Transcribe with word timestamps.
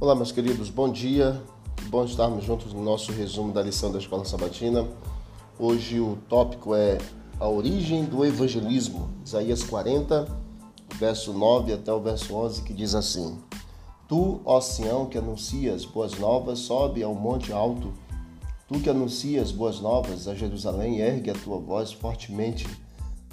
Olá, 0.00 0.14
meus 0.14 0.32
queridos, 0.32 0.70
bom 0.70 0.90
dia. 0.90 1.38
Bom 1.90 2.06
estarmos 2.06 2.42
juntos 2.42 2.72
no 2.72 2.82
nosso 2.82 3.12
resumo 3.12 3.52
da 3.52 3.60
lição 3.60 3.92
da 3.92 3.98
Escola 3.98 4.24
Sabatina. 4.24 4.88
Hoje 5.58 6.00
o 6.00 6.16
tópico 6.26 6.74
é 6.74 6.96
a 7.38 7.46
origem 7.46 8.06
do 8.06 8.24
evangelismo, 8.24 9.10
Isaías 9.22 9.62
40, 9.62 10.26
verso 10.94 11.34
9 11.34 11.74
até 11.74 11.92
o 11.92 12.00
verso 12.00 12.34
11, 12.34 12.62
que 12.62 12.72
diz 12.72 12.94
assim: 12.94 13.38
Tu, 14.08 14.40
ó 14.42 14.58
Sião, 14.58 15.04
que 15.04 15.18
anuncias 15.18 15.84
boas 15.84 16.18
novas, 16.18 16.60
sobe 16.60 17.02
ao 17.02 17.14
monte 17.14 17.52
alto. 17.52 17.92
Tu 18.68 18.80
que 18.80 18.88
anuncias 18.88 19.52
boas 19.52 19.80
novas 19.80 20.26
a 20.26 20.34
Jerusalém, 20.34 21.00
ergue 21.00 21.28
a 21.28 21.34
tua 21.34 21.58
voz 21.58 21.92
fortemente. 21.92 22.66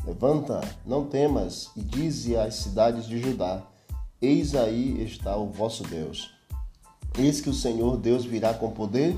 Levanta, 0.06 0.60
não 0.86 1.06
temas, 1.06 1.70
e 1.78 1.82
dize 1.82 2.36
às 2.36 2.56
cidades 2.56 3.08
de 3.08 3.22
Judá: 3.22 3.64
Eis 4.22 4.54
aí 4.54 5.02
está 5.02 5.38
o 5.38 5.48
vosso 5.48 5.84
Deus. 5.84 6.36
Eis 7.18 7.42
que 7.42 7.50
o 7.50 7.54
Senhor 7.54 7.98
Deus 7.98 8.24
virá 8.24 8.54
com 8.54 8.70
poder 8.70 9.18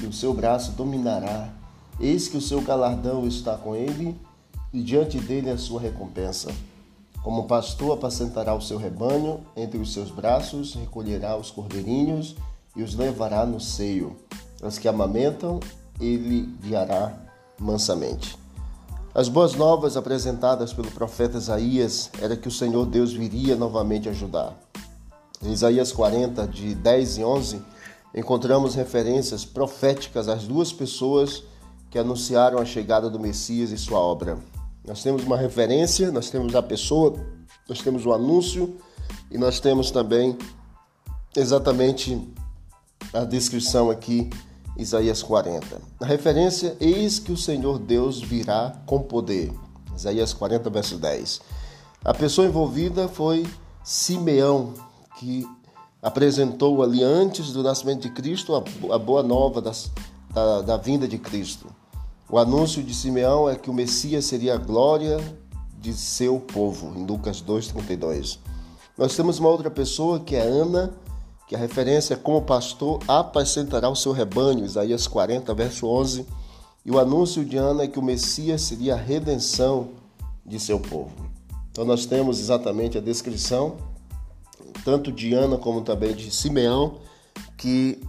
e 0.00 0.06
o 0.06 0.12
seu 0.12 0.34
braço 0.34 0.72
dominará. 0.72 1.48
Eis 2.00 2.26
que 2.26 2.36
o 2.36 2.40
seu 2.40 2.60
galardão 2.60 3.26
está 3.26 3.56
com 3.56 3.76
ele 3.76 4.16
e 4.72 4.82
diante 4.82 5.18
dele 5.18 5.50
a 5.50 5.58
sua 5.58 5.80
recompensa. 5.80 6.50
Como 7.22 7.44
pastor 7.44 7.92
apacentará 7.92 8.54
o 8.54 8.60
seu 8.60 8.78
rebanho, 8.78 9.40
entre 9.56 9.78
os 9.78 9.92
seus 9.92 10.10
braços 10.10 10.74
recolherá 10.74 11.36
os 11.36 11.50
cordeirinhos 11.50 12.34
e 12.76 12.82
os 12.82 12.94
levará 12.94 13.44
no 13.46 13.60
seio. 13.60 14.16
Os 14.62 14.78
que 14.78 14.88
amamentam, 14.88 15.60
ele 16.00 16.48
guiará 16.62 17.12
mansamente. 17.58 18.36
As 19.14 19.28
boas 19.28 19.54
novas 19.54 19.96
apresentadas 19.96 20.72
pelo 20.72 20.90
profeta 20.90 21.38
Isaías 21.38 22.10
era 22.20 22.36
que 22.36 22.48
o 22.48 22.52
Senhor 22.52 22.86
Deus 22.86 23.12
viria 23.12 23.56
novamente 23.56 24.08
ajudar. 24.08 24.56
Em 25.42 25.52
Isaías 25.52 25.92
40, 25.92 26.46
de 26.48 26.74
10 26.74 27.18
e 27.18 27.24
11, 27.24 27.62
encontramos 28.14 28.74
referências 28.74 29.44
proféticas 29.44 30.28
às 30.28 30.44
duas 30.44 30.72
pessoas 30.72 31.44
que 31.90 31.98
anunciaram 31.98 32.58
a 32.58 32.64
chegada 32.64 33.08
do 33.08 33.20
Messias 33.20 33.70
e 33.70 33.78
sua 33.78 34.00
obra. 34.00 34.38
Nós 34.84 35.02
temos 35.02 35.24
uma 35.24 35.36
referência, 35.36 36.10
nós 36.10 36.28
temos 36.30 36.54
a 36.54 36.62
pessoa, 36.62 37.14
nós 37.68 37.80
temos 37.80 38.04
o 38.04 38.12
anúncio 38.12 38.76
e 39.30 39.38
nós 39.38 39.60
temos 39.60 39.90
também 39.90 40.36
exatamente 41.36 42.20
a 43.12 43.24
descrição 43.24 43.90
aqui, 43.90 44.28
Isaías 44.76 45.22
40. 45.22 45.80
A 46.00 46.04
referência, 46.04 46.76
eis 46.80 47.18
que 47.18 47.32
o 47.32 47.36
Senhor 47.36 47.78
Deus 47.78 48.20
virá 48.20 48.74
com 48.86 49.00
poder. 49.02 49.52
Isaías 49.96 50.32
40, 50.32 50.68
verso 50.70 50.96
10. 50.96 51.40
A 52.04 52.14
pessoa 52.14 52.46
envolvida 52.46 53.08
foi 53.08 53.46
Simeão, 53.82 54.74
que 55.18 55.44
apresentou 56.00 56.82
ali 56.82 57.02
antes 57.02 57.52
do 57.52 57.62
nascimento 57.62 58.02
de 58.02 58.10
Cristo 58.10 58.54
a, 58.54 58.98
boa 58.98 59.22
nova 59.22 59.60
das, 59.60 59.90
da, 60.32 60.62
da 60.62 60.76
vinda 60.76 61.08
de 61.08 61.18
Cristo. 61.18 61.66
O 62.30 62.38
anúncio 62.38 62.82
de 62.82 62.94
Simeão 62.94 63.48
é 63.48 63.56
que 63.56 63.68
o 63.68 63.74
Messias 63.74 64.24
seria 64.24 64.54
a 64.54 64.58
glória 64.58 65.18
de 65.80 65.92
seu 65.92 66.38
povo, 66.38 66.92
em 66.96 67.04
Lucas 67.04 67.42
2,32. 67.42 68.38
Nós 68.96 69.16
temos 69.16 69.38
uma 69.38 69.48
outra 69.48 69.70
pessoa 69.70 70.20
que 70.20 70.36
é 70.36 70.40
Ana, 70.40 70.92
que 71.48 71.56
a 71.56 71.58
referência 71.58 72.14
é 72.14 72.16
como 72.16 72.42
pastor 72.42 73.00
apacentará 73.08 73.88
o 73.88 73.96
seu 73.96 74.12
rebanho, 74.12 74.64
Isaías 74.64 75.06
40, 75.06 75.52
verso 75.54 75.86
11. 75.86 76.26
E 76.84 76.90
o 76.90 76.98
anúncio 76.98 77.44
de 77.44 77.56
Ana 77.56 77.84
é 77.84 77.88
que 77.88 77.98
o 77.98 78.02
Messias 78.02 78.62
seria 78.62 78.94
a 78.94 78.98
redenção 78.98 79.90
de 80.44 80.60
seu 80.60 80.78
povo. 80.78 81.12
Então 81.70 81.84
nós 81.84 82.06
temos 82.06 82.38
exatamente 82.38 82.98
a 82.98 83.00
descrição 83.00 83.76
tanto 84.84 85.12
de 85.12 85.34
Ana 85.34 85.58
como 85.58 85.82
também 85.82 86.14
de 86.14 86.30
Simeão, 86.30 86.98
que 87.56 88.00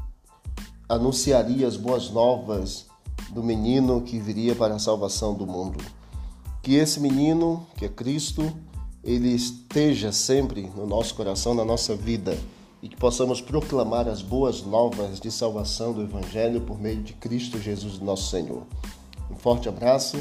anunciaria 0.88 1.68
as 1.68 1.78
boas 1.78 2.10
novas 2.10 2.88
do 3.32 3.44
menino 3.44 4.02
que 4.02 4.20
viria 4.20 4.56
para 4.56 4.76
a 4.76 4.80
salvação 4.80 5.34
do 5.34 5.46
mundo. 5.46 5.84
Que 6.62 6.76
esse 6.76 7.00
menino, 7.00 7.66
que 7.78 7.86
é 7.86 7.90
Cristo, 7.90 8.52
ele 9.04 9.30
esteja 9.30 10.12
sempre 10.12 10.70
no 10.76 10.86
nosso 10.86 11.16
coração, 11.16 11.54
na 11.54 11.64
nossa 11.64 11.96
vida, 11.96 12.38
e 12.82 12.88
que 12.88 12.96
possamos 12.96 13.42
proclamar 13.42 14.08
as 14.08 14.22
boas 14.22 14.64
novas 14.64 15.20
de 15.20 15.32
salvação 15.32 15.94
do 15.94 16.02
Evangelho 16.02 16.62
por 16.62 16.80
meio 16.80 17.02
de 17.04 17.14
Cristo 17.14 17.60
Jesus, 17.60 18.00
nosso 18.00 18.30
Senhor. 18.30 18.64
Um 19.30 19.36
forte 19.36 19.68
abraço 19.68 20.18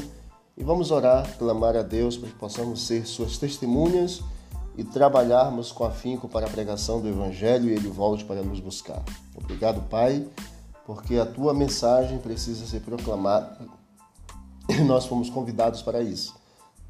e 0.57 0.63
vamos 0.63 0.91
orar, 0.91 1.37
clamar 1.37 1.75
a 1.75 1.81
Deus 1.81 2.17
para 2.17 2.29
que 2.29 2.35
possamos 2.35 2.85
ser 2.85 3.05
suas 3.05 3.37
testemunhas 3.37 4.21
e 4.79 4.83
trabalharmos 4.85 5.73
com 5.73 5.83
afinco 5.83 6.29
para 6.29 6.47
a 6.47 6.49
pregação 6.49 7.01
do 7.01 7.09
Evangelho 7.09 7.69
e 7.69 7.73
ele 7.73 7.89
volte 7.89 8.23
para 8.23 8.41
nos 8.41 8.61
buscar. 8.61 9.03
Obrigado, 9.35 9.81
Pai, 9.89 10.25
porque 10.85 11.17
a 11.17 11.25
tua 11.25 11.53
mensagem 11.53 12.17
precisa 12.17 12.65
ser 12.65 12.79
proclamada 12.79 13.59
e 14.69 14.75
nós 14.75 15.05
fomos 15.05 15.29
convidados 15.29 15.81
para 15.81 16.01
isso. 16.01 16.33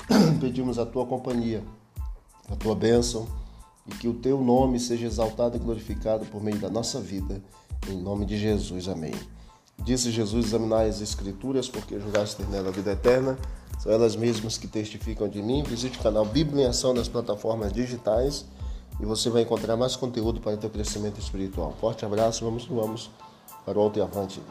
Pedimos 0.39 0.77
a 0.77 0.85
tua 0.85 1.03
companhia, 1.07 1.63
a 2.47 2.55
tua 2.55 2.75
bênção 2.75 3.27
e 3.87 3.91
que 3.95 4.07
o 4.07 4.13
teu 4.13 4.39
nome 4.39 4.79
seja 4.79 5.07
exaltado 5.07 5.57
e 5.57 5.59
glorificado 5.59 6.27
por 6.27 6.43
meio 6.43 6.59
da 6.59 6.69
nossa 6.69 7.01
vida. 7.01 7.41
Em 7.89 7.99
nome 7.99 8.23
de 8.23 8.37
Jesus, 8.37 8.87
amém. 8.87 9.15
Disse 9.79 10.11
Jesus: 10.11 10.45
Examinai 10.45 10.89
as 10.89 11.01
Escrituras, 11.01 11.67
porque 11.67 11.99
julgaste 11.99 12.35
ter 12.35 12.47
nela 12.49 12.69
a 12.69 12.71
vida 12.71 12.91
eterna 12.91 13.35
são 13.79 13.91
elas 13.91 14.15
mesmas 14.15 14.57
que 14.57 14.67
testificam 14.67 15.27
de 15.27 15.41
mim. 15.41 15.63
Visite 15.63 15.97
o 15.97 16.03
canal 16.03 16.25
Bíblia 16.25 16.65
em 16.65 16.67
Ação 16.67 16.93
nas 16.93 17.07
plataformas 17.07 17.71
digitais 17.73 18.45
e 18.99 19.05
você 19.05 19.29
vai 19.29 19.43
encontrar 19.43 19.77
mais 19.77 19.95
conteúdo 19.95 20.41
para 20.41 20.53
o 20.53 20.57
teu 20.57 20.69
crescimento 20.69 21.19
espiritual. 21.19 21.73
Forte 21.79 22.05
abraço, 22.05 22.43
vamos, 22.43 22.65
vamos 22.65 23.09
para 23.65 23.79
o 23.79 23.81
alto 23.81 23.97
e 23.97 24.01
avante. 24.01 24.41